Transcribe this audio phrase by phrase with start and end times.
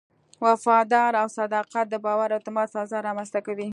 [0.43, 3.67] وفاداري او صداقت د باور او اعتماد فضا رامنځته کوي.